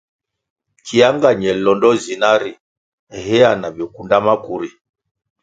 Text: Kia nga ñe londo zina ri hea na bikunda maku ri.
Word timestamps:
Kia 0.85 1.07
nga 1.15 1.29
ñe 1.39 1.51
londo 1.65 1.89
zina 2.03 2.31
ri 2.41 2.51
hea 3.25 3.51
na 3.61 3.67
bikunda 3.75 4.17
maku 4.25 4.53
ri. 4.61 4.69